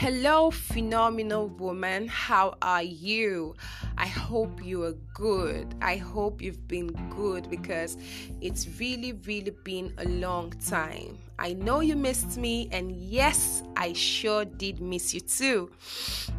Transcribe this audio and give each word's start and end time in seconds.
Hello, 0.00 0.52
phenomenal 0.52 1.48
woman. 1.48 2.06
How 2.06 2.56
are 2.62 2.84
you? 2.84 3.56
I 3.96 4.06
hope 4.06 4.64
you 4.64 4.84
are 4.84 4.94
good. 5.12 5.74
I 5.82 5.96
hope 5.96 6.40
you've 6.40 6.68
been 6.68 6.92
good 7.10 7.50
because 7.50 7.96
it's 8.40 8.68
really, 8.78 9.14
really 9.26 9.50
been 9.64 9.92
a 9.98 10.04
long 10.04 10.52
time. 10.64 11.18
I 11.40 11.54
know 11.54 11.80
you 11.80 11.96
missed 11.96 12.38
me, 12.38 12.68
and 12.70 12.92
yes, 12.92 13.64
I 13.76 13.92
sure 13.92 14.44
did 14.44 14.80
miss 14.80 15.14
you 15.14 15.20
too. 15.20 15.72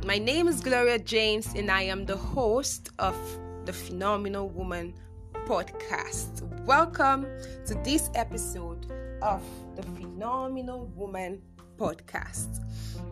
My 0.05 0.17
name 0.17 0.47
is 0.47 0.61
Gloria 0.61 0.97
James, 0.97 1.53
and 1.53 1.69
I 1.69 1.81
am 1.81 2.05
the 2.05 2.15
host 2.15 2.91
of 2.97 3.17
the 3.65 3.73
Phenomenal 3.73 4.47
Woman 4.47 4.93
podcast. 5.45 6.43
Welcome 6.63 7.27
to 7.65 7.75
this 7.83 8.09
episode 8.15 8.89
of 9.21 9.43
the 9.75 9.83
Phenomenal 9.83 10.85
Woman 10.95 11.41
podcast. 11.79 12.61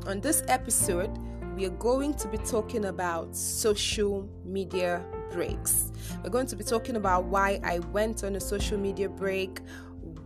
On 0.05 0.19
this 0.19 0.43
episode, 0.47 1.17
we 1.55 1.65
are 1.65 1.77
going 1.79 2.13
to 2.15 2.27
be 2.27 2.37
talking 2.37 2.85
about 2.85 3.35
social 3.35 4.29
media 4.45 5.03
breaks. 5.31 5.91
We're 6.23 6.29
going 6.29 6.47
to 6.47 6.55
be 6.55 6.63
talking 6.63 6.97
about 6.97 7.25
why 7.25 7.59
I 7.63 7.79
went 7.79 8.23
on 8.23 8.35
a 8.35 8.39
social 8.39 8.77
media 8.77 9.09
break, 9.09 9.59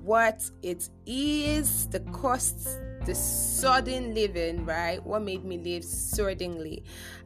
what 0.03 0.49
it 0.63 0.89
is, 1.05 1.87
the 1.87 1.99
costs, 2.11 2.77
the 3.05 3.15
sudden 3.15 4.13
living, 4.13 4.65
right? 4.65 5.03
What 5.05 5.21
made 5.21 5.45
me 5.45 5.57
live 5.57 5.83
suddenly. 5.83 6.83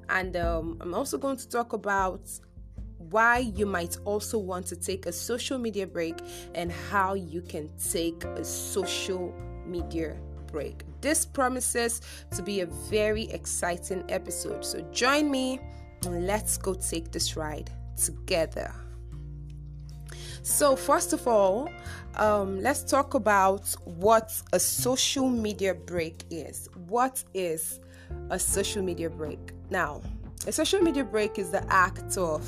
And 0.09 0.35
um, 0.37 0.77
I'm 0.81 0.93
also 0.93 1.17
going 1.17 1.37
to 1.37 1.49
talk 1.49 1.73
about 1.73 2.29
why 2.97 3.39
you 3.39 3.65
might 3.65 3.97
also 4.05 4.37
want 4.37 4.67
to 4.67 4.75
take 4.75 5.05
a 5.05 5.11
social 5.11 5.57
media 5.57 5.87
break 5.87 6.17
and 6.53 6.71
how 6.71 7.13
you 7.13 7.41
can 7.41 7.69
take 7.77 8.23
a 8.23 8.43
social 8.43 9.33
media 9.65 10.17
break. 10.55 10.85
This 11.01 11.25
promises 11.25 12.01
to 12.31 12.41
be 12.41 12.61
a 12.61 12.65
very 12.65 13.23
exciting 13.39 14.05
episode. 14.07 14.63
So 14.63 14.79
join 15.03 15.29
me 15.29 15.59
and 16.05 16.25
let's 16.25 16.55
go 16.57 16.73
take 16.73 17.11
this 17.11 17.35
ride 17.35 17.69
together. 18.07 18.73
So, 20.43 20.75
first 20.75 21.11
of 21.11 21.27
all, 21.27 21.69
um, 22.15 22.61
let's 22.61 22.83
talk 22.83 23.15
about 23.15 23.65
what 23.83 24.31
a 24.53 24.59
social 24.59 25.29
media 25.29 25.73
break 25.73 26.23
is. 26.29 26.69
What 26.87 27.21
is 27.33 27.79
a 28.29 28.39
social 28.39 28.83
media 28.83 29.09
break? 29.09 29.39
Now, 29.69 30.01
a 30.47 30.51
social 30.51 30.79
media 30.79 31.03
break 31.03 31.37
is 31.37 31.49
the 31.49 31.65
act 31.73 32.17
of 32.17 32.41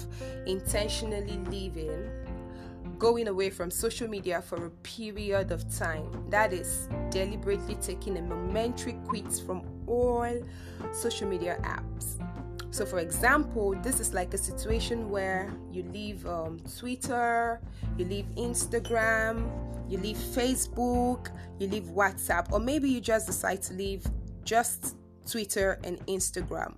intentionally 0.45 1.39
leaving 1.49 2.07
going 2.97 3.27
away 3.27 3.49
from 3.49 3.69
social 3.69 4.07
media 4.07 4.41
for 4.41 4.65
a 4.65 4.69
period 4.81 5.51
of 5.51 5.63
time. 5.75 6.09
That 6.29 6.53
is 6.53 6.89
deliberately 7.09 7.75
taking 7.75 8.17
a 8.17 8.21
momentary 8.21 8.97
quit 9.07 9.31
from 9.45 9.63
all 9.87 10.33
social 10.91 11.27
media 11.27 11.57
apps. 11.63 12.17
So, 12.71 12.85
for 12.85 12.99
example, 12.99 13.75
this 13.81 13.99
is 13.99 14.13
like 14.13 14.33
a 14.33 14.37
situation 14.37 15.09
where 15.09 15.51
you 15.71 15.83
leave 15.83 16.27
um, 16.27 16.59
Twitter, 16.77 17.61
you 17.97 18.05
leave 18.05 18.25
Instagram, 18.35 19.49
you 19.89 19.97
leave 19.97 20.17
Facebook, 20.17 21.29
you 21.59 21.67
leave 21.67 21.85
WhatsApp, 21.85 22.51
or 22.51 22.59
maybe 22.59 22.89
you 22.89 22.99
just 22.99 23.25
decide 23.25 23.61
to 23.63 23.73
leave 23.73 24.05
just 24.43 24.95
Twitter 25.25 25.79
and 25.83 26.05
Instagram 26.07 26.75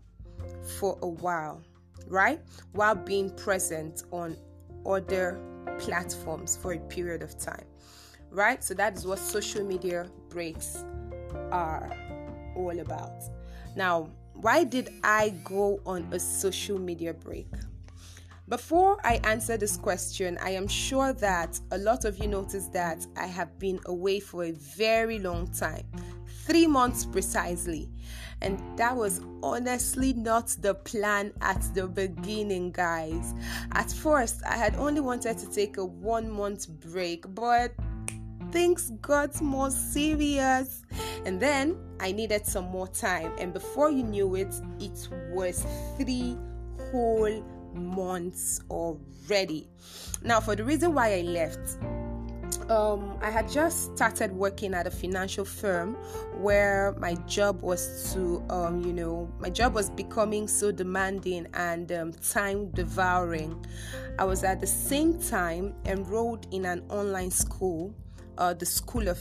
for 0.79 0.97
a 1.01 1.07
while, 1.07 1.61
right? 2.07 2.39
While 2.71 2.95
being 2.95 3.29
present 3.31 4.03
on 4.11 4.37
other 4.85 5.39
platforms 5.79 6.57
for 6.57 6.73
a 6.73 6.79
period 6.79 7.21
of 7.21 7.37
time, 7.37 7.65
right? 8.31 8.63
So 8.63 8.73
that 8.75 8.97
is 8.97 9.05
what 9.05 9.19
social 9.19 9.63
media 9.63 10.09
breaks 10.29 10.83
are 11.51 11.91
all 12.55 12.79
about. 12.79 13.23
Now, 13.75 14.09
why 14.33 14.63
did 14.63 14.89
I 15.03 15.29
go 15.43 15.81
on 15.85 16.07
a 16.11 16.19
social 16.19 16.79
media 16.79 17.13
break? 17.13 17.47
Before 18.47 18.97
I 19.03 19.19
answer 19.25 19.57
this 19.57 19.77
question, 19.77 20.39
I 20.41 20.51
am 20.51 20.67
sure 20.67 21.13
that 21.13 21.59
a 21.71 21.77
lot 21.77 22.03
of 22.03 22.17
you 22.17 22.27
noticed 22.27 22.73
that 22.73 23.05
I 23.15 23.27
have 23.27 23.59
been 23.59 23.79
away 23.85 24.19
for 24.19 24.45
a 24.45 24.51
very 24.51 25.19
long 25.19 25.47
time 25.51 25.85
three 26.49 26.67
months 26.67 27.05
precisely. 27.05 27.87
And 28.41 28.59
that 28.77 28.95
was 28.95 29.21
honestly 29.43 30.13
not 30.13 30.47
the 30.61 30.73
plan 30.73 31.31
at 31.41 31.61
the 31.73 31.87
beginning, 31.87 32.71
guys. 32.71 33.33
At 33.73 33.91
first, 33.91 34.41
I 34.45 34.57
had 34.57 34.75
only 34.77 35.01
wanted 35.01 35.37
to 35.37 35.49
take 35.49 35.77
a 35.77 35.85
one 35.85 36.29
month 36.29 36.67
break, 36.69 37.23
but 37.35 37.73
things 38.51 38.91
got 39.01 39.39
more 39.41 39.69
serious. 39.69 40.83
And 41.25 41.39
then 41.39 41.77
I 41.99 42.11
needed 42.13 42.45
some 42.45 42.65
more 42.65 42.87
time. 42.87 43.31
And 43.37 43.53
before 43.53 43.91
you 43.91 44.03
knew 44.03 44.35
it, 44.35 44.53
it 44.79 45.09
was 45.31 45.65
three 45.97 46.37
whole 46.91 47.43
months 47.73 48.61
already. 48.71 49.69
Now, 50.23 50.39
for 50.39 50.55
the 50.55 50.63
reason 50.63 50.93
why 50.93 51.19
I 51.19 51.21
left, 51.21 51.77
um, 52.69 53.17
I 53.21 53.31
had 53.31 53.49
just 53.49 53.95
started 53.97 54.31
working 54.31 54.73
at 54.73 54.85
a 54.85 54.91
financial 54.91 55.43
firm 55.43 55.95
where 56.37 56.95
my 56.99 57.15
job 57.27 57.61
was 57.61 58.13
to, 58.13 58.43
um, 58.49 58.81
you 58.81 58.93
know, 58.93 59.31
my 59.39 59.49
job 59.49 59.73
was 59.73 59.89
becoming 59.89 60.47
so 60.47 60.71
demanding 60.71 61.47
and 61.55 61.91
um, 61.91 62.13
time 62.13 62.69
devouring. 62.71 63.65
I 64.19 64.25
was 64.25 64.43
at 64.43 64.61
the 64.61 64.67
same 64.67 65.19
time 65.19 65.73
enrolled 65.85 66.47
in 66.51 66.65
an 66.65 66.83
online 66.89 67.31
school, 67.31 67.95
uh, 68.37 68.53
the 68.53 68.65
School 68.65 69.07
of 69.07 69.19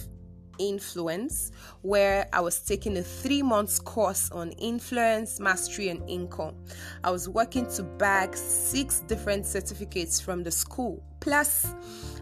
influence 0.58 1.52
where 1.82 2.28
I 2.32 2.40
was 2.40 2.60
taking 2.60 2.96
a 2.96 3.02
three 3.02 3.42
months 3.42 3.78
course 3.78 4.30
on 4.30 4.50
influence, 4.52 5.40
mastery, 5.40 5.88
and 5.88 6.08
income. 6.08 6.56
I 7.04 7.10
was 7.10 7.28
working 7.28 7.66
to 7.76 7.82
bag 7.82 8.36
six 8.36 9.00
different 9.00 9.46
certificates 9.46 10.20
from 10.20 10.42
the 10.42 10.50
school. 10.50 11.02
Plus, 11.20 11.74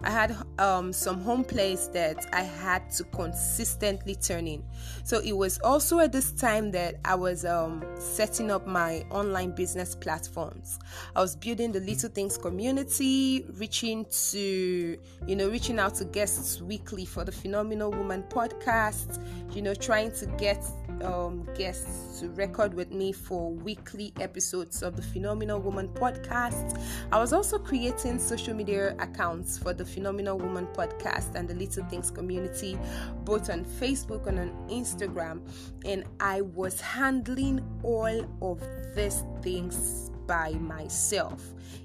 I 0.03 0.09
had 0.09 0.35
um, 0.59 0.93
some 0.93 1.21
home 1.21 1.43
plays 1.43 1.89
that 1.89 2.25
I 2.33 2.41
had 2.41 2.89
to 2.91 3.03
consistently 3.05 4.15
turn 4.15 4.47
in. 4.47 4.63
So 5.03 5.19
it 5.19 5.33
was 5.33 5.59
also 5.59 5.99
at 5.99 6.11
this 6.11 6.31
time 6.31 6.71
that 6.71 6.95
I 7.03 7.15
was 7.15 7.45
um, 7.45 7.83
setting 7.99 8.51
up 8.51 8.67
my 8.67 9.05
online 9.09 9.51
business 9.51 9.95
platforms. 9.95 10.79
I 11.15 11.21
was 11.21 11.35
building 11.35 11.71
the 11.71 11.79
Little 11.79 12.09
Things 12.09 12.37
community, 12.37 13.45
reaching 13.55 14.05
to, 14.31 14.97
you 15.25 15.35
know, 15.35 15.49
reaching 15.49 15.79
out 15.79 15.95
to 15.95 16.05
guests 16.05 16.61
weekly 16.61 17.05
for 17.05 17.23
the 17.23 17.31
Phenomenal 17.31 17.91
Woman 17.91 18.23
podcast, 18.29 19.23
you 19.53 19.61
know, 19.61 19.73
trying 19.73 20.11
to 20.11 20.25
get 20.37 20.63
um, 21.03 21.47
guests 21.55 22.19
to 22.19 22.29
record 22.31 22.73
with 22.73 22.91
me 22.91 23.11
for 23.11 23.51
weekly 23.51 24.13
episodes 24.19 24.81
of 24.81 24.95
the 24.95 25.01
Phenomenal 25.01 25.59
Woman 25.59 25.89
podcast. 25.89 26.81
I 27.11 27.19
was 27.19 27.33
also 27.33 27.59
creating 27.59 28.19
social 28.19 28.53
media 28.53 28.86
accounts 28.99 29.57
for 29.57 29.73
the 29.73 29.85
Phenomenal 29.85 30.37
Woman 30.37 30.67
podcast 30.67 31.35
and 31.35 31.47
the 31.47 31.55
Little 31.55 31.83
Things 31.85 32.11
community, 32.11 32.77
both 33.23 33.49
on 33.49 33.65
Facebook 33.65 34.27
and 34.27 34.39
on 34.39 34.49
Instagram. 34.69 35.41
And 35.85 36.03
I 36.19 36.41
was 36.41 36.79
handling 36.81 37.63
all 37.83 38.25
of 38.41 38.61
these 38.95 39.23
things 39.41 40.11
by 40.27 40.51
myself. 40.53 41.41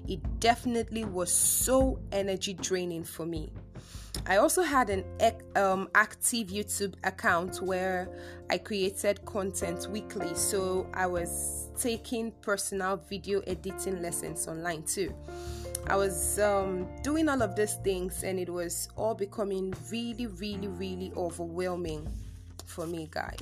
It 0.07 0.39
definitely 0.39 1.05
was 1.05 1.31
so 1.31 1.99
energy 2.11 2.53
draining 2.53 3.03
for 3.03 3.25
me. 3.25 3.49
I 4.25 4.37
also 4.37 4.61
had 4.61 4.89
an 4.89 5.03
um, 5.55 5.89
active 5.95 6.47
YouTube 6.47 6.93
account 7.03 7.61
where 7.61 8.09
I 8.49 8.57
created 8.57 9.25
content 9.25 9.87
weekly. 9.89 10.33
So 10.35 10.87
I 10.93 11.07
was 11.07 11.67
taking 11.77 12.31
personal 12.41 12.97
video 13.09 13.41
editing 13.41 14.01
lessons 14.01 14.47
online 14.47 14.83
too. 14.83 15.13
I 15.87 15.95
was 15.95 16.39
um, 16.39 16.87
doing 17.01 17.27
all 17.29 17.41
of 17.41 17.55
these 17.55 17.75
things, 17.83 18.23
and 18.23 18.39
it 18.39 18.49
was 18.49 18.89
all 18.95 19.15
becoming 19.15 19.73
really, 19.91 20.27
really, 20.27 20.67
really 20.67 21.11
overwhelming 21.15 22.07
for 22.65 22.87
me, 22.87 23.07
guys. 23.11 23.39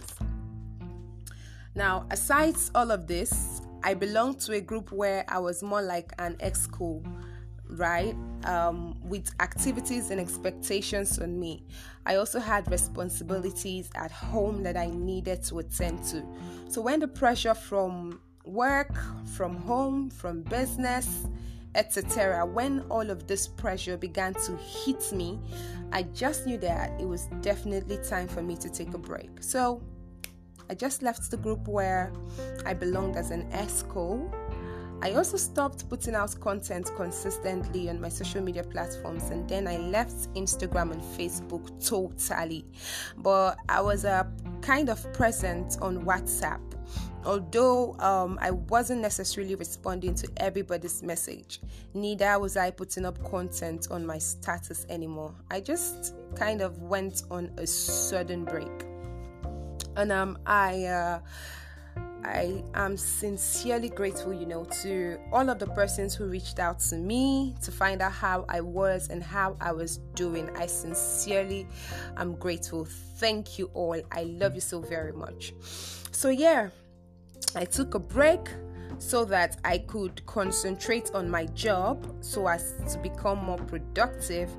Now, 1.75 2.05
aside 2.11 2.55
all 2.75 2.91
of 2.91 3.07
this, 3.07 3.61
I 3.83 3.93
belonged 3.93 4.39
to 4.41 4.53
a 4.53 4.61
group 4.61 4.91
where 4.91 5.23
I 5.27 5.39
was 5.39 5.63
more 5.63 5.81
like 5.81 6.11
an 6.19 6.35
exco 6.37 7.03
right? 7.71 8.15
Um, 8.45 8.97
with 9.01 9.31
activities 9.39 10.11
and 10.11 10.19
expectations 10.19 11.19
on 11.19 11.39
me. 11.39 11.63
I 12.05 12.15
also 12.15 12.39
had 12.39 12.69
responsibilities 12.69 13.89
at 13.95 14.11
home 14.11 14.63
that 14.63 14.75
I 14.75 14.87
needed 14.87 15.43
to 15.43 15.59
attend 15.59 16.03
to. 16.05 16.23
So 16.67 16.81
when 16.81 16.99
the 16.99 17.07
pressure 17.07 17.53
from 17.53 18.19
work, 18.43 18.93
from 19.35 19.55
home, 19.55 20.09
from 20.09 20.41
business, 20.43 21.27
etc., 21.75 22.45
when 22.45 22.81
all 22.89 23.09
of 23.09 23.27
this 23.27 23.47
pressure 23.47 23.97
began 23.97 24.33
to 24.33 24.55
hit 24.57 25.11
me, 25.11 25.39
I 25.91 26.03
just 26.03 26.45
knew 26.45 26.57
that 26.59 26.99
it 26.99 27.07
was 27.07 27.27
definitely 27.41 27.97
time 27.97 28.27
for 28.27 28.41
me 28.41 28.55
to 28.57 28.69
take 28.69 28.93
a 28.93 28.97
break. 28.97 29.29
So 29.41 29.81
I 30.69 30.73
just 30.73 31.01
left 31.01 31.29
the 31.31 31.37
group 31.37 31.67
where 31.67 32.11
I 32.65 32.73
belonged 32.73 33.15
as 33.15 33.31
an 33.31 33.49
exco 33.51 34.31
I 35.03 35.13
also 35.13 35.35
stopped 35.35 35.89
putting 35.89 36.13
out 36.13 36.39
content 36.39 36.91
consistently 36.95 37.89
on 37.89 37.99
my 37.99 38.09
social 38.09 38.41
media 38.41 38.63
platforms 38.63 39.31
and 39.31 39.49
then 39.49 39.67
I 39.67 39.77
left 39.77 40.31
Instagram 40.35 40.91
and 40.91 41.01
Facebook 41.01 41.67
totally. 41.83 42.65
But 43.17 43.57
I 43.67 43.81
was 43.81 44.05
uh, 44.05 44.25
kind 44.61 44.89
of 44.89 45.11
present 45.11 45.79
on 45.81 46.05
WhatsApp. 46.05 46.61
Although 47.25 47.95
um, 47.99 48.37
I 48.41 48.51
wasn't 48.51 49.01
necessarily 49.01 49.55
responding 49.55 50.15
to 50.15 50.29
everybody's 50.37 51.03
message, 51.03 51.59
neither 51.93 52.39
was 52.39 52.57
I 52.57 52.71
putting 52.71 53.05
up 53.05 53.23
content 53.29 53.87
on 53.91 54.05
my 54.05 54.17
status 54.17 54.85
anymore. 54.89 55.33
I 55.49 55.61
just 55.61 56.15
kind 56.35 56.61
of 56.61 56.79
went 56.81 57.23
on 57.31 57.51
a 57.57 57.67
sudden 57.67 58.45
break, 58.45 58.71
and 59.95 60.11
um, 60.11 60.37
I. 60.45 60.85
Uh, 60.85 61.19
I 62.23 62.63
am 62.75 62.97
sincerely 62.97 63.89
grateful, 63.89 64.31
you 64.31 64.45
know, 64.45 64.65
to 64.83 65.17
all 65.31 65.49
of 65.49 65.57
the 65.57 65.65
persons 65.67 66.13
who 66.13 66.25
reached 66.25 66.59
out 66.59 66.79
to 66.81 66.95
me 66.95 67.55
to 67.63 67.71
find 67.71 68.01
out 68.01 68.11
how 68.11 68.45
I 68.47 68.61
was 68.61 69.09
and 69.09 69.23
how 69.23 69.57
I 69.59 69.71
was 69.71 69.97
doing. 70.13 70.49
I 70.55 70.67
sincerely 70.67 71.67
am 72.17 72.35
grateful. 72.35 72.85
Thank 72.85 73.57
you 73.57 73.71
all. 73.73 73.99
I 74.11 74.23
love 74.23 74.53
you 74.53 74.61
so 74.61 74.81
very 74.81 75.13
much. 75.13 75.53
So, 76.11 76.29
yeah, 76.29 76.69
I 77.55 77.65
took 77.65 77.95
a 77.95 77.99
break 77.99 78.47
so 79.01 79.25
that 79.25 79.57
I 79.65 79.79
could 79.79 80.23
concentrate 80.27 81.09
on 81.15 81.29
my 81.29 81.45
job 81.47 82.05
so 82.21 82.47
as 82.47 82.75
to 82.91 82.99
become 82.99 83.43
more 83.43 83.57
productive 83.57 84.49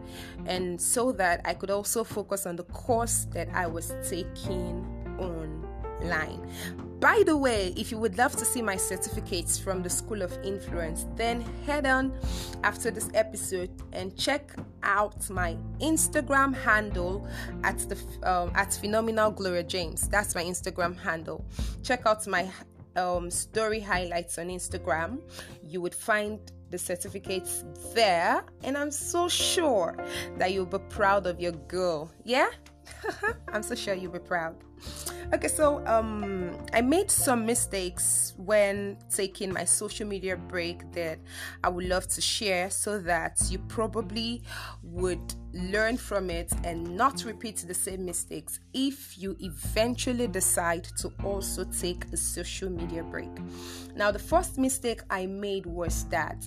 and 0.47 0.81
so 0.81 1.13
that 1.13 1.41
I 1.45 1.55
could 1.55 1.71
also 1.71 2.03
focus 2.03 2.45
on 2.45 2.57
the 2.57 2.65
course 2.65 3.27
that 3.33 3.49
I 3.55 3.69
was 3.69 3.95
taking 4.09 4.85
online. 5.19 6.41
By 6.99 7.23
the 7.25 7.37
way, 7.37 7.73
if 7.77 7.91
you 7.91 7.99
would 7.99 8.19
love 8.19 8.35
to 8.37 8.45
see 8.45 8.63
my 8.63 8.77
certificates 8.77 9.59
from 9.59 9.83
the 9.83 9.91
School 9.91 10.23
of 10.23 10.37
Influence, 10.45 11.07
then 11.17 11.45
head 11.65 11.87
on 11.87 12.13
after 12.65 12.91
this 12.91 13.11
episode 13.15 13.71
and 13.93 14.17
check 14.17 14.53
out 14.83 15.29
my 15.31 15.57
Instagram 15.81 16.55
handle 16.55 17.29
at 17.63 17.79
the 17.89 17.97
um, 18.29 18.53
at 18.55 18.73
Phenomenal 18.75 19.31
Gloria 19.31 19.63
James. 19.63 20.09
That's 20.09 20.35
my 20.35 20.45
Instagram 20.45 20.99
handle. 20.99 21.45
Check 21.83 22.07
out 22.07 22.27
my 22.27 22.49
um, 22.97 23.31
story 23.31 23.81
highlights 23.81 24.39
on 24.39 24.49
Instagram, 24.49 25.21
you 25.63 25.81
would 25.81 25.95
find 25.95 26.39
the 26.71 26.79
certificates 26.79 27.65
there, 27.95 28.45
and 28.65 28.77
I'm 28.77 28.91
so 28.91 29.29
sure 29.29 29.97
that 30.39 30.53
you'll 30.53 30.67
be 30.67 30.79
proud 30.89 31.27
of 31.27 31.41
your 31.41 31.53
girl. 31.53 32.11
Yeah, 32.25 32.49
I'm 33.53 33.63
so 33.63 33.75
sure 33.75 33.95
you'll 33.95 34.13
be 34.13 34.19
proud. 34.19 34.57
Okay, 35.33 35.49
so 35.49 35.87
um, 35.87 36.59
I 36.73 36.81
made 36.81 37.11
some 37.11 37.47
mistakes 37.47 38.35
when 38.37 38.99
taking 39.15 39.53
my 39.53 39.65
social 39.65 40.07
media 40.07 40.37
break 40.37 40.91
that 40.93 41.19
I 41.63 41.69
would 41.69 41.87
love 41.87 42.07
to 42.09 42.21
share 42.21 42.71
so 42.71 42.99
that 43.01 43.41
you 43.49 43.59
probably 43.61 44.43
would 44.83 45.35
learn 45.55 45.97
from 45.97 46.31
it 46.31 46.51
and 46.65 46.97
not 46.97 47.25
repeat 47.25 47.57
the 47.67 47.75
same 47.75 48.05
mistakes 48.05 48.61
if 48.73 49.19
you 49.19 49.37
eventually 49.41 50.27
decide 50.27 50.85
to 50.99 51.13
also 51.25 51.65
take 51.65 52.07
a 52.13 52.17
social 52.17 52.71
media 52.71 53.03
break. 53.03 53.31
Now, 53.95 54.11
the 54.11 54.19
first 54.19 54.59
mistake 54.59 55.03
I 55.11 55.27
made 55.27 55.67
was 55.67 56.05
that 56.05 56.47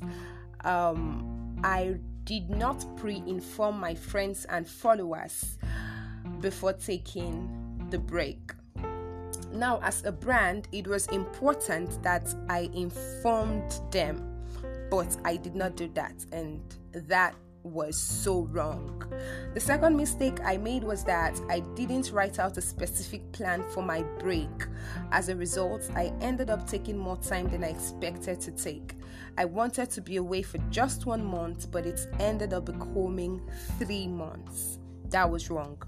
um, 0.64 1.60
I 1.64 1.98
did 2.24 2.50
not 2.50 2.84
pre 2.98 3.18
inform 3.28 3.80
my 3.80 3.94
friends 3.94 4.46
and 4.46 4.68
followers 4.68 5.58
before 6.42 6.74
taking 6.74 7.88
the 7.92 8.00
break. 8.00 8.54
Now, 9.52 9.80
as 9.84 10.04
a 10.04 10.12
brand, 10.12 10.68
it 10.72 10.88
was 10.88 11.08
important 11.08 12.02
that 12.04 12.34
I 12.50 12.70
informed 12.74 13.80
them, 13.92 14.44
but 14.90 15.16
I 15.24 15.38
did 15.38 15.56
not 15.56 15.78
do 15.78 15.88
that, 15.94 16.26
and 16.32 16.62
that 17.08 17.36
was 17.66 17.98
so 17.98 18.44
wrong. 18.52 19.04
The 19.54 19.60
second 19.60 19.98
mistake 19.98 20.40
I 20.44 20.58
made 20.58 20.84
was 20.84 21.04
that 21.06 21.40
I 21.50 21.62
didn't 21.76 22.12
write 22.12 22.40
out 22.40 22.58
a 22.58 22.62
specific 22.62 23.32
plan 23.32 23.64
for 23.72 23.82
my 23.82 24.04
break. 24.20 24.68
As 25.12 25.30
a 25.30 25.36
result, 25.36 25.90
I 25.96 26.14
ended 26.22 26.50
up 26.50 26.68
taking 26.68 26.98
more 26.98 27.18
time 27.18 27.50
than 27.50 27.64
I 27.64 27.70
expected 27.70 28.40
to 28.42 28.52
take. 28.52 28.94
I 29.38 29.46
wanted 29.46 29.90
to 29.92 30.02
be 30.02 30.18
away 30.18 30.44
for 30.44 30.60
just 30.70 31.06
one 31.06 31.26
month, 31.26 31.72
but 31.72 31.86
it 31.86 32.08
ended 32.20 32.54
up 32.54 32.66
becoming 32.66 33.42
three 33.80 34.08
months. 34.08 34.80
That 35.16 35.32
was 35.32 35.50
wrong. 35.50 35.82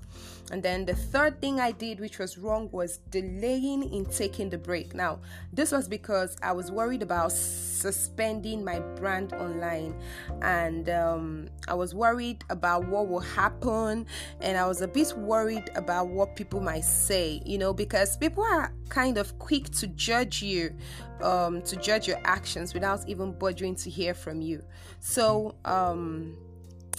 And 0.52 0.64
then 0.64 0.86
the 0.86 0.96
third 0.96 1.42
thing 1.42 1.60
I 1.60 1.74
did, 1.74 2.00
which 2.00 2.18
was 2.18 2.38
wrong, 2.38 2.70
was 2.72 3.00
delaying 3.12 3.94
in 3.94 4.06
taking 4.06 4.50
the 4.50 4.58
break. 4.58 4.96
Now, 4.96 5.20
this 5.52 5.74
was 5.74 5.90
because 5.90 6.38
I 6.42 6.54
was 6.54 6.72
worried 6.72 7.04
about 7.04 7.34
suspending 7.34 8.64
my 8.64 8.80
brand 8.80 9.34
online, 9.34 10.00
and 10.42 10.90
um, 10.90 11.50
I 11.68 11.74
was 11.74 11.94
worried 11.94 12.46
about 12.50 12.88
what 12.88 13.10
will 13.10 13.20
happen, 13.20 14.06
and 14.40 14.58
I 14.58 14.66
was 14.66 14.82
a 14.82 14.88
bit 14.88 15.12
worried 15.18 15.72
about 15.76 16.08
what 16.08 16.38
people 16.38 16.62
might 16.62 16.86
say, 16.86 17.42
you 17.46 17.58
know, 17.58 17.74
because 17.74 18.16
people 18.16 18.46
are 18.46 18.72
kind 18.88 19.18
of 19.18 19.38
quick 19.40 19.70
to 19.72 19.88
judge 19.88 20.42
you, 20.42 20.74
um, 21.22 21.62
to 21.64 21.76
judge 21.76 22.08
your 22.08 22.22
actions 22.24 22.74
without 22.74 23.06
even 23.10 23.34
bothering 23.34 23.76
to 23.76 23.90
hear 23.90 24.14
from 24.14 24.40
you. 24.40 24.64
So, 25.02 25.56
um, 25.66 26.38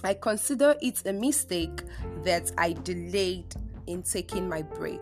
I 0.05 0.15
consider 0.15 0.75
it 0.81 1.03
a 1.07 1.13
mistake 1.13 1.83
that 2.25 2.53
I 2.57 2.73
delayed 2.73 3.55
in 3.87 4.03
taking 4.03 4.49
my 4.49 4.63
break. 4.63 5.01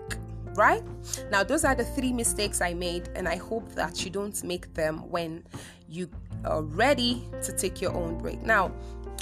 Right? 0.54 0.82
Now, 1.30 1.44
those 1.44 1.64
are 1.64 1.74
the 1.74 1.84
three 1.84 2.14
mistakes 2.14 2.62
I 2.62 2.72
made, 2.72 3.10
and 3.14 3.28
I 3.28 3.36
hope 3.36 3.74
that 3.74 4.04
you 4.04 4.10
don't 4.10 4.42
make 4.42 4.72
them 4.72 5.10
when 5.10 5.44
you 5.86 6.08
are 6.46 6.62
ready 6.62 7.28
to 7.42 7.52
take 7.52 7.82
your 7.82 7.92
own 7.92 8.16
break. 8.16 8.40
Now, 8.42 8.72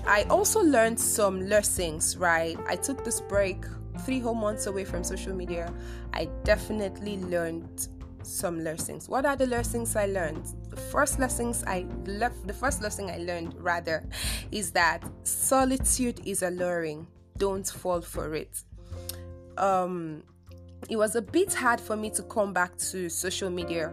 I 0.07 0.23
also 0.25 0.61
learned 0.61 1.01
some 1.01 1.49
lessons, 1.49 2.17
right? 2.17 2.57
I 2.69 2.77
took 2.77 3.05
this 3.05 3.21
break 3.21 3.65
three 4.01 4.21
whole 4.21 4.35
months 4.35 4.67
away 4.67 4.85
from 4.85 5.03
social 5.03 5.35
media. 5.35 5.73
I 6.13 6.27
definitely 6.45 7.17
learned 7.17 7.89
some 8.23 8.63
lessons. 8.63 9.09
What 9.09 9.27
are 9.27 9.35
the 9.35 9.47
lessons 9.47 9.97
I 9.97 10.07
learned? 10.07 10.47
The 10.75 10.81
first 10.81 11.21
lessons 11.21 11.63
I 11.69 11.87
left 12.05 12.49
the 12.49 12.53
first 12.53 12.83
lesson 12.83 13.09
I 13.09 13.19
learned 13.19 13.55
rather 13.63 14.05
is 14.51 14.73
that 14.73 15.05
solitude 15.23 16.21
is 16.27 16.43
alluring. 16.43 17.07
Don't 17.39 17.65
fall 17.67 18.01
for 18.01 18.35
it. 18.35 18.65
Um 19.57 20.25
it 20.91 20.97
was 20.97 21.15
a 21.15 21.23
bit 21.23 21.55
hard 21.55 21.81
for 21.81 21.95
me 21.97 22.11
to 22.11 22.25
come 22.25 22.53
back 22.53 22.77
to 22.91 23.09
social 23.09 23.51
media 23.51 23.93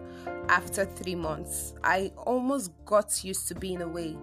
after 0.49 0.85
three 0.85 1.13
months. 1.13 1.75
I 1.83 2.11
almost 2.17 2.71
got 2.85 3.23
used 3.23 3.47
to 3.49 3.55
being 3.55 3.83
away. 3.83 4.17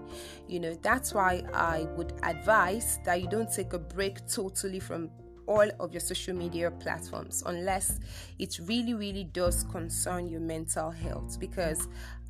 You 0.49 0.59
know, 0.59 0.75
that's 0.83 1.15
why 1.15 1.45
I 1.55 1.87
would 1.97 2.13
advise 2.25 2.99
that 3.05 3.23
you 3.23 3.29
don't 3.29 3.51
take 3.51 3.73
a 3.73 3.79
break 3.79 4.27
totally 4.27 4.81
from 4.81 5.11
all 5.49 5.69
of 5.81 5.93
your 5.93 6.01
social 6.01 6.35
media 6.35 6.71
platforms 6.71 7.43
unless 7.47 7.99
it 8.39 8.61
really, 8.65 8.93
really 8.93 9.25
does 9.25 9.65
concern 9.65 10.29
your 10.29 10.41
mental 10.41 10.91
health. 10.91 11.41
Because 11.41 11.89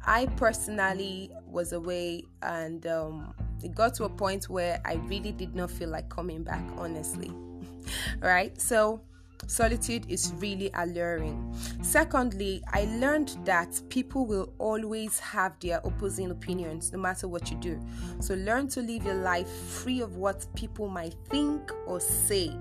I 0.08 0.24
personally 0.36 1.30
was 1.46 1.74
away 1.74 2.24
and 2.40 2.86
um, 2.86 3.34
it 3.62 3.74
got 3.74 3.92
to 3.96 4.04
a 4.04 4.08
point 4.08 4.48
where 4.48 4.80
I 4.86 4.94
really 4.94 5.32
did 5.32 5.54
not 5.54 5.70
feel 5.70 5.90
like 5.90 6.08
coming 6.08 6.42
back, 6.42 6.64
honestly. 6.78 7.30
right? 8.20 8.58
So, 8.58 9.02
Solitude 9.46 10.04
is 10.08 10.32
really 10.38 10.70
alluring. 10.74 11.54
Secondly, 11.80 12.62
I 12.72 12.86
learned 12.86 13.36
that 13.44 13.80
people 13.88 14.26
will 14.26 14.52
always 14.58 15.18
have 15.20 15.58
their 15.60 15.80
opposing 15.84 16.30
opinions 16.30 16.92
no 16.92 16.98
matter 16.98 17.28
what 17.28 17.50
you 17.50 17.56
do. 17.58 17.80
So 18.20 18.34
learn 18.34 18.68
to 18.68 18.82
live 18.82 19.04
your 19.04 19.14
life 19.14 19.48
free 19.48 20.00
of 20.00 20.16
what 20.16 20.46
people 20.54 20.88
might 20.88 21.14
think 21.30 21.70
or 21.86 22.00
say, 22.00 22.52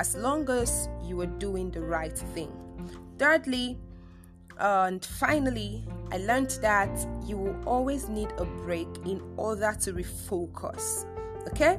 as 0.00 0.16
long 0.16 0.50
as 0.50 0.88
you 1.04 1.20
are 1.20 1.26
doing 1.26 1.70
the 1.70 1.80
right 1.80 2.16
thing. 2.16 2.52
Thirdly, 3.18 3.78
and 4.58 5.04
finally, 5.04 5.84
I 6.10 6.18
learned 6.18 6.58
that 6.62 7.06
you 7.26 7.36
will 7.36 7.56
always 7.66 8.08
need 8.08 8.28
a 8.38 8.44
break 8.44 8.88
in 9.04 9.22
order 9.36 9.76
to 9.80 9.92
refocus. 9.92 11.06
Okay, 11.48 11.78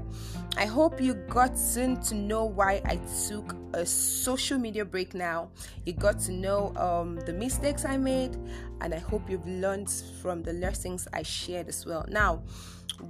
I 0.57 0.67
hope 0.67 1.01
you 1.01 1.15
got 1.15 1.57
soon 1.57 1.99
to 2.03 2.15
know 2.15 2.45
why 2.45 2.81
I 2.85 2.99
took 3.27 3.55
a 3.73 3.83
social 3.85 4.59
media 4.59 4.85
break 4.85 5.15
now. 5.15 5.49
You 5.85 5.93
got 5.93 6.19
to 6.21 6.31
know 6.31 6.71
um, 6.75 7.19
the 7.21 7.33
mistakes 7.33 7.83
I 7.83 7.97
made, 7.97 8.37
and 8.81 8.93
I 8.93 8.99
hope 8.99 9.27
you've 9.27 9.47
learned 9.47 9.89
from 10.21 10.43
the 10.43 10.53
lessons 10.53 11.07
I 11.13 11.23
shared 11.23 11.67
as 11.67 11.83
well. 11.83 12.05
Now, 12.07 12.43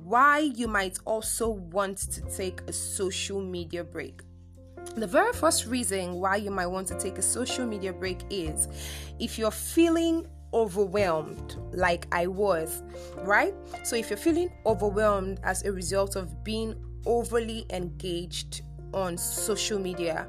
why 0.03 0.39
you 0.39 0.67
might 0.67 0.97
also 1.05 1.49
want 1.49 1.97
to 2.11 2.21
take 2.21 2.61
a 2.67 2.73
social 2.73 3.41
media 3.41 3.83
break. 3.83 4.21
The 4.93 5.07
very 5.07 5.33
first 5.33 5.65
reason 5.65 6.13
why 6.13 6.37
you 6.37 6.51
might 6.51 6.67
want 6.67 6.87
to 6.87 6.99
take 6.99 7.17
a 7.17 7.21
social 7.21 7.65
media 7.65 7.91
break 7.91 8.21
is 8.29 8.67
if 9.19 9.37
you're 9.37 9.51
feeling 9.51 10.25
overwhelmed 10.53 11.57
like 11.73 12.07
I 12.13 12.27
was, 12.27 12.81
right? 13.23 13.53
So 13.83 13.97
if 13.97 14.09
you're 14.09 14.17
feeling 14.17 14.49
overwhelmed 14.65 15.41
as 15.43 15.65
a 15.65 15.71
result 15.71 16.15
of 16.15 16.43
being 16.45 16.75
overly 17.05 17.65
engaged 17.71 18.61
on 18.93 19.17
social 19.17 19.77
media, 19.77 20.27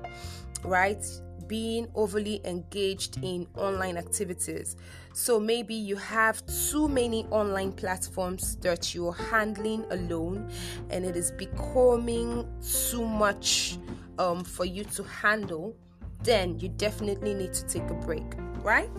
right? 0.64 1.04
Being 1.46 1.86
overly 1.94 2.40
engaged 2.44 3.18
in 3.22 3.46
online 3.56 3.96
activities. 3.96 4.74
So 5.12 5.38
maybe 5.38 5.76
you 5.76 5.94
have 5.94 6.44
too 6.46 6.88
many 6.88 7.24
online 7.26 7.70
platforms 7.72 8.56
that 8.56 8.96
you're 8.96 9.14
handling 9.14 9.84
alone 9.90 10.50
and 10.90 11.04
it 11.04 11.14
is 11.14 11.30
becoming 11.30 12.46
too 12.90 13.06
much 13.06 13.78
um, 14.18 14.44
for 14.44 14.64
you 14.64 14.84
to 14.84 15.02
handle, 15.04 15.76
then 16.22 16.58
you 16.58 16.68
definitely 16.68 17.34
need 17.34 17.52
to 17.54 17.66
take 17.66 17.88
a 17.90 17.94
break 17.94 18.24
right? 18.66 18.90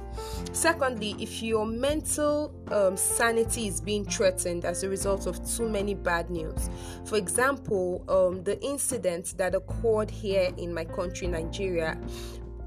Secondly, 0.54 1.14
if 1.20 1.44
your 1.44 1.66
mental 1.66 2.56
um, 2.72 2.96
sanity 2.96 3.68
is 3.68 3.82
being 3.82 4.06
threatened 4.06 4.64
as 4.64 4.84
a 4.84 4.90
result 4.90 5.28
of 5.28 5.46
too 5.46 5.68
many 5.68 5.94
bad 5.94 6.30
news, 6.30 6.70
for 7.06 7.18
example, 7.18 8.02
um, 8.08 8.44
the 8.46 8.60
incident 8.64 9.34
that 9.38 9.54
occurred 9.54 10.10
here 10.10 10.54
in 10.56 10.74
my 10.74 10.86
country, 10.86 11.28
Nigeria, 11.28 12.00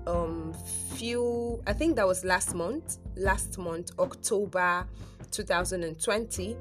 um, 0.06 0.54
few, 0.92 1.62
I 1.66 1.72
think 1.72 1.96
that 1.96 2.06
was 2.06 2.22
last 2.22 2.54
month, 2.54 2.98
last 3.16 3.56
month, 3.56 3.92
October 3.98 4.86
2020. 5.30 6.56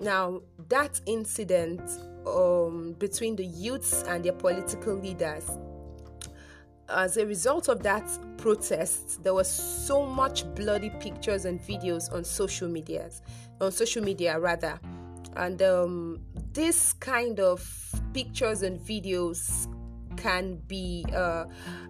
Now, 0.00 0.40
that 0.68 1.00
incident 1.06 1.80
um, 2.26 2.94
between 2.98 3.36
the 3.36 3.46
youths 3.46 4.02
and 4.08 4.24
their 4.24 4.32
political 4.32 4.94
leaders 4.94 5.50
as 6.88 7.16
a 7.16 7.26
result 7.26 7.68
of 7.68 7.82
that 7.82 8.04
protest, 8.36 9.22
there 9.22 9.34
was 9.34 9.50
so 9.50 10.06
much 10.06 10.44
bloody 10.54 10.90
pictures 11.00 11.44
and 11.44 11.60
videos 11.60 12.12
on 12.12 12.24
social 12.24 12.68
media, 12.68 13.10
on 13.60 13.72
social 13.72 14.02
media 14.02 14.38
rather, 14.38 14.78
and 15.36 15.60
um, 15.62 16.20
this 16.52 16.92
kind 16.94 17.40
of 17.40 17.62
pictures 18.12 18.62
and 18.62 18.80
videos 18.80 19.68
can 20.16 20.56
be 20.66 21.04
uh, 21.14 21.44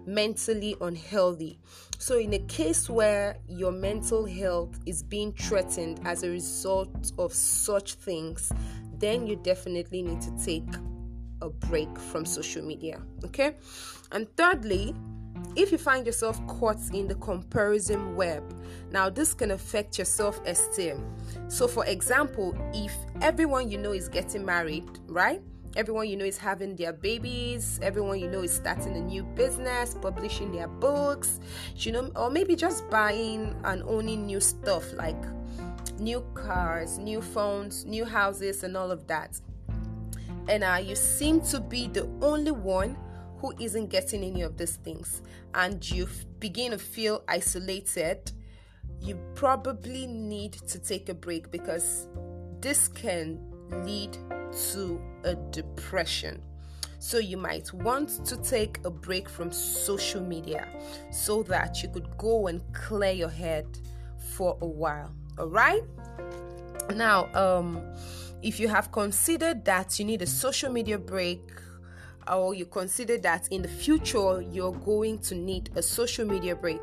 mentally 0.05 0.75
unhealthy. 0.81 1.59
So, 1.97 2.17
in 2.19 2.33
a 2.33 2.39
case 2.39 2.89
where 2.89 3.37
your 3.47 3.71
mental 3.71 4.25
health 4.25 4.77
is 4.85 5.01
being 5.01 5.31
threatened 5.33 6.01
as 6.05 6.23
a 6.23 6.29
result 6.29 7.11
of 7.17 7.33
such 7.33 7.93
things, 7.93 8.51
then 8.99 9.27
you 9.27 9.35
definitely 9.37 10.01
need 10.01 10.21
to 10.21 10.31
take 10.43 10.67
a 11.41 11.49
break 11.49 11.97
from 11.99 12.25
social 12.25 12.63
media. 12.63 13.01
Okay. 13.23 13.55
And 14.11 14.27
thirdly, 14.35 14.95
if 15.55 15.71
you 15.71 15.77
find 15.77 16.05
yourself 16.05 16.45
caught 16.47 16.77
in 16.93 17.07
the 17.07 17.15
comparison 17.15 18.15
web, 18.15 18.43
now 18.91 19.09
this 19.09 19.33
can 19.33 19.51
affect 19.51 19.97
your 19.97 20.05
self 20.05 20.39
esteem. 20.45 21.03
So, 21.47 21.67
for 21.67 21.85
example, 21.85 22.55
if 22.73 22.93
everyone 23.21 23.69
you 23.69 23.77
know 23.77 23.93
is 23.93 24.07
getting 24.09 24.45
married, 24.45 24.87
right? 25.07 25.41
Everyone 25.75 26.07
you 26.07 26.15
know 26.15 26.25
is 26.25 26.37
having 26.37 26.75
their 26.75 26.93
babies, 26.93 27.79
everyone 27.83 28.19
you 28.19 28.27
know 28.29 28.41
is 28.41 28.51
starting 28.51 28.95
a 28.95 29.01
new 29.01 29.23
business, 29.23 29.93
publishing 29.93 30.51
their 30.51 30.67
books, 30.67 31.39
you 31.75 31.91
know, 31.91 32.11
or 32.15 32.31
maybe 32.31 32.55
just 32.55 32.89
buying 32.89 33.55
and 33.63 33.83
owning 33.83 34.25
new 34.25 34.39
stuff 34.39 34.91
like 34.93 35.21
new 35.99 36.25
cars, 36.33 36.97
new 36.97 37.21
phones, 37.21 37.85
new 37.85 38.05
houses, 38.05 38.63
and 38.63 38.75
all 38.77 38.91
of 38.91 39.07
that. 39.07 39.39
And 40.47 40.63
uh, 40.63 40.79
you 40.81 40.95
seem 40.95 41.41
to 41.41 41.59
be 41.59 41.87
the 41.87 42.09
only 42.21 42.51
one 42.51 42.97
who 43.39 43.53
isn't 43.59 43.87
getting 43.89 44.23
any 44.23 44.41
of 44.41 44.57
these 44.57 44.77
things 44.77 45.21
and 45.53 45.89
you 45.89 46.07
begin 46.39 46.71
to 46.71 46.77
feel 46.77 47.23
isolated, 47.27 48.31
you 48.99 49.19
probably 49.35 50.07
need 50.07 50.53
to 50.53 50.79
take 50.79 51.09
a 51.09 51.13
break 51.13 51.51
because 51.51 52.07
this 52.61 52.87
can 52.87 53.39
lead 53.83 54.17
to 54.71 55.01
a 55.23 55.35
depression. 55.51 56.41
So, 56.99 57.19
you 57.19 57.37
might 57.37 57.71
want 57.73 58.25
to 58.25 58.37
take 58.37 58.79
a 58.83 58.89
break 58.89 59.29
from 59.29 59.51
social 59.51 60.21
media 60.21 60.67
so 61.11 61.43
that 61.43 61.83
you 61.83 61.89
could 61.89 62.17
go 62.17 62.47
and 62.47 62.61
clear 62.73 63.11
your 63.11 63.29
head 63.29 63.67
for 64.35 64.57
a 64.61 64.65
while. 64.65 65.13
All 65.37 65.47
right? 65.47 65.83
Now, 66.95 67.29
um, 67.33 67.81
if 68.41 68.59
you 68.59 68.67
have 68.67 68.91
considered 68.91 69.65
that 69.65 69.99
you 69.99 70.05
need 70.05 70.21
a 70.21 70.27
social 70.27 70.71
media 70.71 70.97
break 70.97 71.41
or 72.31 72.53
you 72.53 72.65
consider 72.65 73.17
that 73.19 73.47
in 73.49 73.61
the 73.61 73.67
future 73.67 74.41
you're 74.41 74.73
going 74.73 75.19
to 75.19 75.35
need 75.35 75.69
a 75.75 75.81
social 75.81 76.25
media 76.25 76.55
break, 76.55 76.81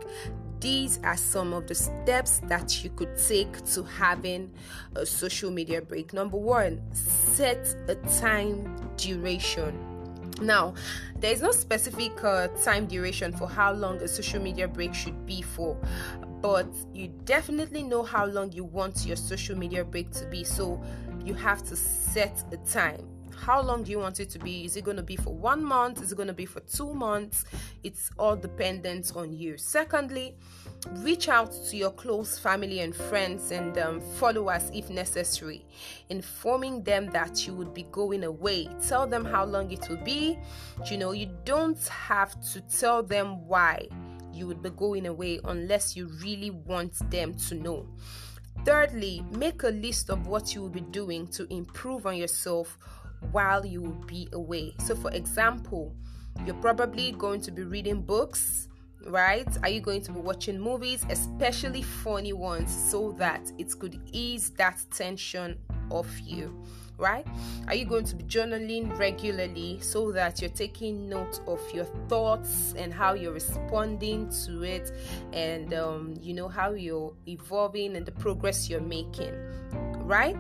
these 0.61 0.99
are 1.04 1.16
some 1.16 1.52
of 1.52 1.66
the 1.66 1.75
steps 1.75 2.40
that 2.44 2.82
you 2.82 2.90
could 2.90 3.16
take 3.18 3.64
to 3.66 3.82
having 3.82 4.50
a 4.94 5.04
social 5.04 5.50
media 5.50 5.82
break. 5.82 6.12
Number 6.12 6.38
one, 6.38 6.80
set 6.92 7.76
a 7.88 7.94
time 8.18 8.75
duration. 8.96 9.93
Now, 10.41 10.75
there 11.17 11.33
is 11.33 11.43
no 11.43 11.53
specific 11.53 12.12
uh, 12.25 12.49
time 12.62 12.87
duration 12.87 13.33
for 13.33 13.49
how 13.49 13.73
long 13.73 13.99
a 14.03 14.09
social 14.09 14.43
media 14.43 14.67
break 14.67 14.95
should 14.95 15.25
be 15.26 15.43
for, 15.43 15.76
but 16.41 16.67
you 16.93 17.09
definitely 17.25 17.83
know 17.83 18.03
how 18.03 18.26
long 18.26 18.50
you 18.53 18.64
want 18.64 19.07
your 19.07 19.17
social 19.17 19.57
media 19.57 19.85
break 19.85 20.11
to 20.12 20.26
be. 20.26 20.45
So, 20.45 20.83
you 21.25 21.35
have 21.35 21.62
to 21.69 21.76
set 21.76 22.45
a 22.53 22.57
time. 22.69 23.09
How 23.37 23.61
long 23.61 23.83
do 23.83 23.91
you 23.91 23.99
want 23.99 24.21
it 24.21 24.31
to 24.31 24.38
be? 24.38 24.64
Is 24.64 24.76
it 24.76 24.85
going 24.85 24.97
to 24.97 25.03
be 25.03 25.17
for 25.17 25.35
one 25.35 25.62
month? 25.62 26.03
Is 26.03 26.12
it 26.12 26.17
going 26.17 26.29
to 26.29 26.35
be 26.35 26.47
for 26.47 26.61
two 26.61 26.95
months? 26.95 27.45
It's 27.83 28.11
all 28.19 28.37
dependent 28.37 29.12
on 29.17 29.33
you. 29.33 29.59
Secondly 29.59 30.37
reach 30.99 31.29
out 31.29 31.53
to 31.69 31.76
your 31.76 31.91
close 31.91 32.38
family 32.38 32.81
and 32.81 32.95
friends 32.95 33.50
and 33.50 33.76
um, 33.79 34.00
followers 34.00 34.71
if 34.75 34.91
necessary. 34.91 35.64
Informing 36.11 36.83
them 36.83 37.07
that 37.12 37.47
you 37.47 37.55
would 37.55 37.75
be 37.75 37.85
going 37.93 38.25
away. 38.25 38.69
Tell 38.87 39.07
them 39.07 39.25
how 39.25 39.45
long 39.45 39.71
it 39.71 39.88
will 39.88 40.03
be. 40.05 40.38
You 40.91 40.99
know 40.99 41.12
you 41.12 41.31
don't 41.45 41.87
have 41.88 42.41
to 42.53 42.61
tell 42.61 43.03
them 43.03 43.47
why 43.47 43.88
you 44.33 44.47
would 44.47 44.62
be 44.62 44.71
going 44.71 45.07
away 45.07 45.41
unless 45.45 45.97
you 45.97 46.09
really 46.23 46.50
want 46.50 47.11
them 47.11 47.35
to 47.35 47.55
know. 47.55 47.87
Thirdly, 48.64 49.25
make 49.31 49.62
a 49.62 49.69
list 49.69 50.11
of 50.11 50.26
what 50.26 50.55
you 50.55 50.62
will 50.62 50.71
be 50.71 50.81
doing 50.81 51.26
to 51.29 51.47
improve 51.53 52.07
on 52.07 52.17
yourself 52.17 52.79
while 53.31 53.64
you 53.64 53.83
will 53.83 54.05
be 54.07 54.29
away. 54.33 54.75
So, 54.79 54.95
for 54.95 55.11
example, 55.11 55.95
you're 56.45 56.55
probably 56.57 57.12
going 57.12 57.41
to 57.43 57.50
be 57.50 57.62
reading 57.62 58.03
books, 58.03 58.69
right? 59.06 59.46
Are 59.62 59.68
you 59.68 59.80
going 59.80 60.02
to 60.02 60.12
be 60.12 60.20
watching 60.20 60.58
movies, 60.58 61.04
especially 61.11 61.82
funny 61.82 62.32
ones, 62.32 62.75
so 62.90 63.12
that 63.12 63.52
it 63.58 63.78
could 63.78 64.00
ease 64.12 64.50
that 64.50 64.82
tension 64.90 65.58
off 65.90 66.08
you? 66.23 66.62
Right? 66.96 67.26
Are 67.66 67.75
you 67.75 67.87
going 67.87 68.04
to 68.04 68.14
be 68.14 68.23
journaling 68.25 68.96
regularly 68.96 69.80
so 69.80 70.12
that 70.12 70.40
you're 70.40 70.50
taking 70.50 71.08
note 71.08 71.40
of 71.49 71.61
your 71.75 71.87
thoughts 72.08 72.73
and 72.78 72.94
how 72.94 73.14
you're 73.14 73.32
responding 73.32 74.30
to 74.46 74.62
it, 74.62 74.92
and 75.32 75.75
um, 75.75 76.14
you 76.20 76.34
know 76.34 76.46
how 76.49 76.73
you're 76.73 77.12
evolving 77.26 77.96
and 77.96 78.06
the 78.06 78.12
progress 78.12 78.70
you're 78.70 78.80
making, 78.80 79.34
right? 80.04 80.37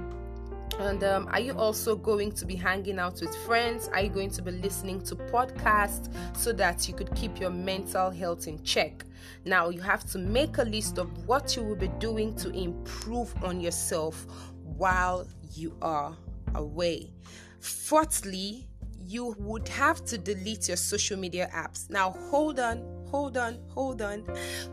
And 0.78 1.04
um, 1.04 1.28
are 1.32 1.40
you 1.40 1.52
also 1.52 1.94
going 1.94 2.32
to 2.32 2.44
be 2.44 2.56
hanging 2.56 2.98
out 2.98 3.20
with 3.20 3.34
friends? 3.46 3.88
Are 3.88 4.02
you 4.02 4.08
going 4.08 4.30
to 4.30 4.42
be 4.42 4.50
listening 4.50 5.02
to 5.02 5.14
podcasts 5.14 6.12
so 6.36 6.52
that 6.52 6.88
you 6.88 6.94
could 6.94 7.14
keep 7.14 7.38
your 7.38 7.50
mental 7.50 8.10
health 8.10 8.48
in 8.48 8.62
check? 8.64 9.04
Now, 9.44 9.68
you 9.68 9.80
have 9.80 10.04
to 10.10 10.18
make 10.18 10.58
a 10.58 10.64
list 10.64 10.98
of 10.98 11.26
what 11.26 11.56
you 11.56 11.62
will 11.62 11.76
be 11.76 11.88
doing 11.98 12.34
to 12.36 12.50
improve 12.50 13.32
on 13.44 13.60
yourself 13.60 14.26
while 14.62 15.26
you 15.52 15.76
are 15.80 16.16
away. 16.54 17.12
Fourthly, 17.60 18.68
you 18.98 19.34
would 19.38 19.68
have 19.68 20.04
to 20.06 20.18
delete 20.18 20.68
your 20.68 20.76
social 20.76 21.18
media 21.18 21.48
apps. 21.54 21.88
Now, 21.90 22.10
hold 22.30 22.58
on, 22.58 22.82
hold 23.10 23.36
on, 23.36 23.58
hold 23.68 24.02
on. 24.02 24.24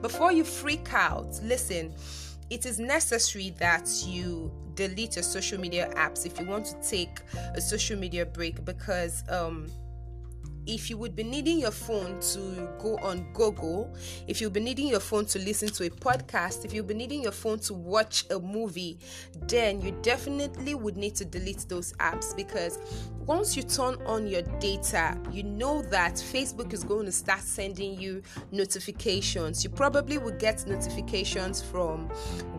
Before 0.02 0.32
you 0.32 0.44
freak 0.44 0.94
out, 0.94 1.40
listen 1.44 1.94
it 2.52 2.66
is 2.66 2.80
necessary 2.80 3.52
that 3.58 3.90
you 4.06 4.52
delete 4.76 5.16
your 5.16 5.24
social 5.24 5.60
media 5.60 5.90
apps 5.96 6.26
if 6.26 6.38
you 6.38 6.46
want 6.46 6.66
to 6.66 6.76
take 6.88 7.22
a 7.56 7.62
social 7.62 7.98
media 7.98 8.26
break 8.26 8.64
because 8.66 9.24
um, 9.30 9.72
if 10.66 10.90
you 10.90 10.98
would 10.98 11.16
be 11.16 11.24
needing 11.24 11.60
your 11.60 11.72
phone 11.72 12.20
to 12.20 12.70
go 12.80 12.98
on 12.98 13.26
Google, 13.34 13.96
if 14.28 14.40
you'll 14.40 14.52
be 14.52 14.60
needing 14.60 14.88
your 14.88 15.00
phone 15.00 15.26
to 15.26 15.40
listen 15.40 15.70
to 15.70 15.86
a 15.86 15.90
podcast, 15.90 16.66
if 16.66 16.74
you'll 16.74 16.86
be 16.86 16.94
needing 16.94 17.24
your 17.24 17.32
phone 17.32 17.60
to 17.60 17.74
watch 17.74 18.26
a 18.30 18.40
movie, 18.40 19.00
then 19.48 19.82
you 19.82 19.92
definitely 20.02 20.76
would 20.76 20.98
need 20.98 21.16
to 21.16 21.26
delete 21.26 21.66
those 21.68 21.94
apps 21.94 22.36
because 22.36 22.80
once 23.26 23.56
you 23.56 23.64
turn 23.64 23.96
on 24.06 24.28
your 24.28 24.42
data, 24.60 25.18
you 25.32 25.44
know 25.44 25.82
that 25.84 26.14
Facebook 26.16 26.74
is 26.74 26.84
going 26.84 27.06
to 27.06 27.12
start 27.12 27.42
sending 27.42 28.00
you 28.00 28.22
notifications. 28.52 29.64
You 29.64 29.70
probably 29.70 30.18
will 30.18 30.38
get 30.38 30.66
notifications 30.68 31.62
from 31.62 32.10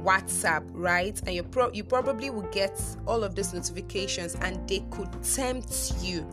WhatsApp, 0.02 0.64
right? 0.70 1.20
And 1.26 1.34
you 1.34 1.42
pro- 1.42 1.72
you 1.72 1.84
probably 1.84 2.30
will 2.30 2.48
get 2.52 2.80
all 3.06 3.24
of 3.24 3.34
those 3.34 3.52
notifications 3.52 4.34
and 4.36 4.66
they 4.68 4.84
could 4.90 5.10
tempt 5.22 5.92
you 6.00 6.26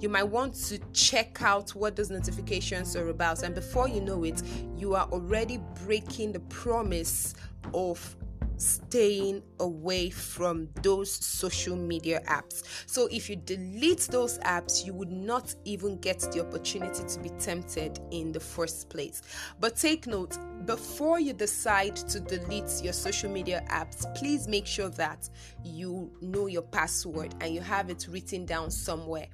you 0.00 0.08
might 0.08 0.24
want 0.24 0.54
to 0.54 0.78
check 1.08 1.40
out 1.42 1.70
what 1.70 1.96
those 1.96 2.10
notifications 2.10 2.94
are 2.94 3.08
about. 3.08 3.42
And 3.42 3.54
before 3.54 3.88
you 3.88 4.02
know 4.02 4.24
it, 4.24 4.42
you 4.76 4.94
are 4.94 5.08
already 5.10 5.58
breaking 5.84 6.32
the 6.32 6.40
promise 6.40 7.34
of 7.72 8.16
staying 8.58 9.42
away 9.60 10.10
from 10.10 10.68
those 10.82 11.10
social 11.10 11.76
media 11.76 12.20
apps. 12.26 12.64
So 12.86 13.08
if 13.10 13.30
you 13.30 13.36
delete 13.36 14.00
those 14.10 14.38
apps, 14.40 14.84
you 14.84 14.92
would 14.92 15.10
not 15.10 15.54
even 15.64 15.98
get 15.98 16.20
the 16.32 16.40
opportunity 16.40 17.04
to 17.08 17.20
be 17.20 17.30
tempted 17.38 18.00
in 18.10 18.32
the 18.32 18.40
first 18.40 18.90
place. 18.90 19.22
But 19.60 19.76
take 19.76 20.06
note, 20.06 20.36
before 20.66 21.20
you 21.20 21.32
decide 21.32 21.96
to 21.96 22.20
delete 22.20 22.82
your 22.82 22.92
social 22.92 23.30
media 23.30 23.64
apps, 23.70 24.12
please 24.16 24.48
make 24.48 24.66
sure 24.66 24.90
that 24.90 25.30
you 25.64 26.10
know 26.20 26.46
your 26.46 26.62
password 26.62 27.34
and 27.40 27.54
you 27.54 27.60
have 27.60 27.88
it 27.88 28.06
written 28.10 28.44
down 28.44 28.70
somewhere. 28.70 29.28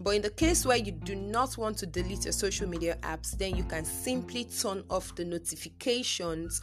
But 0.00 0.10
in 0.10 0.22
the 0.22 0.30
case 0.30 0.66
where 0.66 0.76
you 0.76 0.92
do 0.92 1.14
not 1.14 1.56
want 1.56 1.78
to 1.78 1.86
delete 1.86 2.24
your 2.24 2.32
social 2.32 2.68
media 2.68 2.98
apps, 3.02 3.32
then 3.32 3.56
you 3.56 3.64
can 3.64 3.84
simply 3.84 4.44
turn 4.44 4.84
off 4.90 5.14
the 5.14 5.24
notifications 5.24 6.60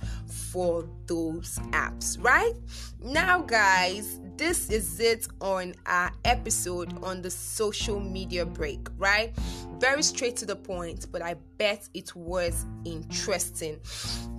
for 0.51 0.87
those 1.07 1.59
apps, 1.71 2.17
right? 2.23 2.53
Now, 3.01 3.41
guys, 3.41 4.19
this 4.37 4.69
is 4.69 4.99
it 4.99 5.27
on 5.41 5.73
our 5.85 6.11
episode 6.25 7.03
on 7.03 7.21
the 7.21 7.29
social 7.29 7.99
media 7.99 8.45
break, 8.45 8.87
right? 8.97 9.33
Very 9.79 10.03
straight 10.03 10.35
to 10.37 10.45
the 10.45 10.55
point, 10.55 11.07
but 11.11 11.21
I 11.21 11.35
bet 11.57 11.87
it 11.93 12.15
was 12.15 12.65
interesting. 12.85 13.79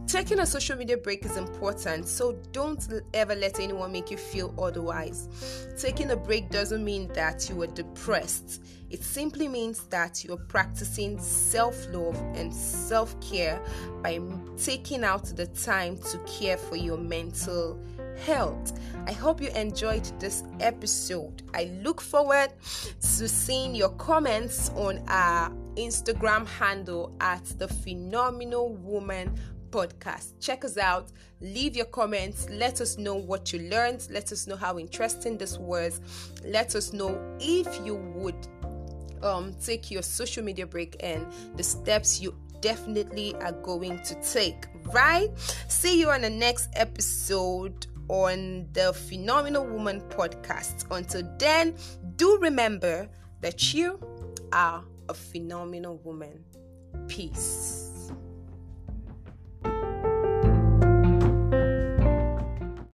Taking 0.07 0.41
a 0.41 0.47
social 0.47 0.77
media 0.77 0.97
break 0.97 1.25
is 1.25 1.37
important, 1.37 2.07
so 2.09 2.39
don't 2.53 2.87
ever 3.15 3.35
let 3.35 3.59
anyone 3.61 3.93
make 3.93 4.11
you 4.11 4.17
feel 4.17 4.55
otherwise. 4.61 5.29
Taking 5.81 6.11
a 6.11 6.17
break 6.17 6.51
doesn't 6.51 6.85
mean 6.85 7.09
that 7.15 7.49
you 7.49 7.63
are 7.63 7.67
depressed, 7.67 8.63
it 8.95 9.03
simply 9.03 9.49
means 9.49 9.87
that 9.87 10.23
you're 10.23 10.37
practicing 10.37 11.19
self 11.19 11.89
love 11.93 12.15
and 12.37 12.55
self 12.55 13.19
care 13.21 13.61
by 14.05 14.21
taking 14.57 15.03
out 15.03 15.25
the 15.25 15.47
time 15.49 15.99
to 16.13 16.19
care 16.19 16.57
for 16.57 16.77
your 16.77 16.97
mental 16.97 17.77
health. 18.19 18.79
I 19.07 19.13
hope 19.13 19.41
you 19.41 19.49
enjoyed 19.51 20.05
this 20.19 20.45
episode. 20.61 21.43
I 21.53 21.71
look 21.83 22.01
forward 22.01 22.53
to 22.61 23.29
seeing 23.29 23.75
your 23.75 23.91
comments 23.91 24.71
on 24.71 25.03
our 25.09 25.51
Instagram 25.77 26.47
handle 26.47 27.15
at 27.21 27.45
the 27.59 27.69
Phenomenal 27.69 28.75
Woman 28.77 29.39
podcast. 29.71 30.33
Check 30.41 30.65
us 30.65 30.79
out. 30.79 31.11
Leave 31.41 31.77
your 31.77 31.87
comments. 31.87 32.49
Let 32.49 32.81
us 32.81 32.97
know 32.97 33.17
what 33.17 33.53
you 33.53 33.69
learned. 33.69 34.07
Let 34.11 34.31
us 34.31 34.47
know 34.47 34.57
how 34.57 34.79
interesting 34.79 35.37
this 35.37 35.59
was. 35.59 36.01
Let 36.45 36.77
us 36.77 36.93
know 36.93 37.21
if 37.41 37.67
you 37.85 37.97
would 37.97 38.47
um, 39.23 39.55
take 39.55 39.91
your 39.91 40.03
social 40.03 40.45
media 40.45 40.67
break 40.67 40.97
and 41.01 41.27
the 41.57 41.63
steps 41.63 42.21
you 42.21 42.35
definitely 42.61 43.35
are 43.37 43.53
going 43.53 44.01
to 44.05 44.15
take. 44.23 44.67
Right? 44.93 45.29
See 45.69 45.99
you 45.99 46.11
on 46.11 46.23
the 46.23 46.31
next 46.31 46.69
episode 46.75 47.87
on 48.09 48.69
the 48.73 48.93
Phenomenal 48.93 49.67
Woman 49.67 50.01
podcast. 50.09 50.87
Until 50.91 51.23
then, 51.39 51.77
do 52.17 52.39
remember 52.39 53.09
that 53.41 53.75
you 53.75 53.99
are 54.53 54.83
a 55.09 55.15
phenomenal 55.15 55.99
woman. 56.05 56.45
Peace. 57.09 57.84